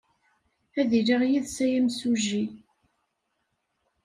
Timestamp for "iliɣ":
0.99-1.21